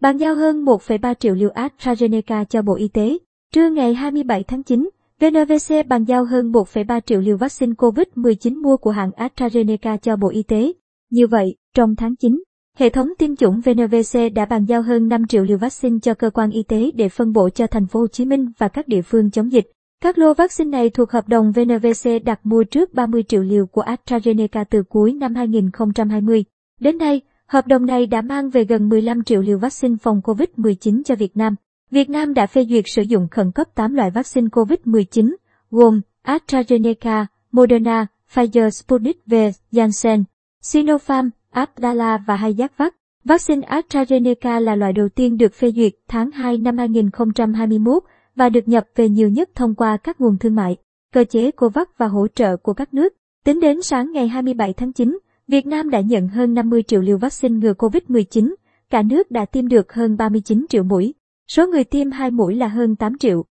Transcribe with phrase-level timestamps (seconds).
[0.00, 3.18] bàn giao hơn 1,3 triệu liều AstraZeneca cho Bộ Y tế.
[3.54, 8.76] Trưa ngày 27 tháng 9, VNVC bàn giao hơn 1,3 triệu liều vaccine COVID-19 mua
[8.76, 10.72] của hãng AstraZeneca cho Bộ Y tế.
[11.10, 12.42] Như vậy, trong tháng 9,
[12.76, 16.30] hệ thống tiêm chủng VNVC đã bàn giao hơn 5 triệu liều vaccine cho cơ
[16.30, 19.02] quan y tế để phân bổ cho thành phố Hồ Chí Minh và các địa
[19.02, 19.70] phương chống dịch.
[20.02, 23.82] Các lô vaccine này thuộc hợp đồng VNVC đặt mua trước 30 triệu liều của
[23.82, 26.44] AstraZeneca từ cuối năm 2020.
[26.80, 27.20] Đến nay,
[27.50, 31.36] hợp đồng này đã mang về gần 15 triệu liều vaccine phòng COVID-19 cho Việt
[31.36, 31.54] Nam.
[31.90, 35.34] Việt Nam đã phê duyệt sử dụng khẩn cấp 8 loại vaccine COVID-19,
[35.70, 39.34] gồm AstraZeneca, Moderna, Pfizer Sputnik V,
[39.72, 40.24] Janssen,
[40.62, 42.94] Sinopharm, Abdala và Hayavac.
[43.24, 48.02] Vaccine AstraZeneca là loại đầu tiên được phê duyệt tháng 2 năm 2021
[48.36, 50.76] và được nhập về nhiều nhất thông qua các nguồn thương mại,
[51.12, 53.14] cơ chế COVAX và hỗ trợ của các nước.
[53.44, 55.18] Tính đến sáng ngày 27 tháng 9,
[55.50, 58.54] Việt Nam đã nhận hơn 50 triệu liều vaccine ngừa COVID-19,
[58.90, 61.14] cả nước đã tiêm được hơn 39 triệu mũi.
[61.48, 63.44] Số người tiêm hai mũi là hơn 8 triệu.